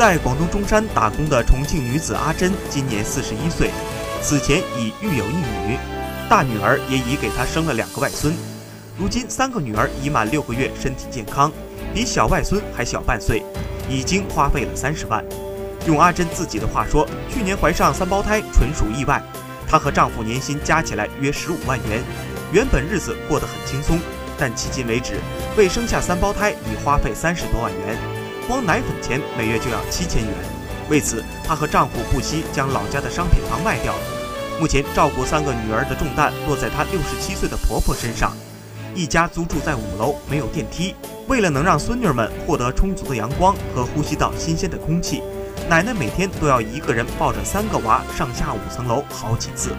[0.00, 3.70] 在广东中山打工的重庆女子阿珍今年四十一岁，
[4.22, 5.76] 此前已育有一女，
[6.26, 8.34] 大女儿也已给她生了两个外孙。
[8.98, 11.52] 如今三个女儿已满六个月，身体健康，
[11.92, 13.42] 比小外孙还小半岁，
[13.90, 15.22] 已经花费了三十万。
[15.86, 19.22] 用阿珍自己的话说，去年怀上三胞胎纯属意外。
[19.68, 22.02] 她和丈夫年薪加起来约十五万元，
[22.54, 24.00] 原本日子过得很轻松，
[24.38, 25.20] 但迄今为止
[25.58, 28.19] 为生下三胞胎已花费三十多万元。
[28.50, 30.34] 光奶粉钱每月就要七千元，
[30.88, 34.00] 为此她和丈夫不惜将老家的商品房卖掉了。
[34.58, 38.32] 目前照顾三个女儿的重担落在她六十七岁的婆婆身上，
[38.92, 40.96] 一家租住在五楼，没有电梯。
[41.28, 45.22] 为了能让孙女们获得充足的阳光和呼吸到新鲜的空气，
[45.68, 49.76] 奶奶每天都要一个人抱着三个娃上下五层楼好几次。